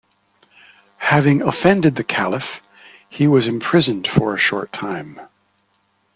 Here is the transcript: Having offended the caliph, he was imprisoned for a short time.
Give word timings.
Having 1.11 1.43
offended 1.43 1.93
the 1.95 2.03
caliph, 2.03 2.59
he 3.07 3.27
was 3.27 3.45
imprisoned 3.45 4.07
for 4.11 4.35
a 4.35 4.39
short 4.39 4.73
time. 4.73 5.19